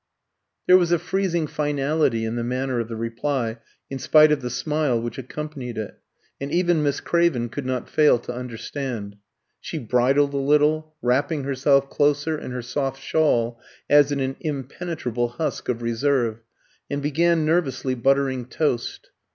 [0.65, 4.49] There was a freezing finality in the manner of the reply, in spite of the
[4.49, 5.93] smile which accompanied it;
[6.39, 9.17] and even Miss Craven could not fail to understand.
[9.59, 13.61] She bridled a little, wrapping herself closer in her soft shawl
[13.91, 16.39] as in an impenetrable husk of reserve,
[16.89, 19.11] and began nervously buttering toast.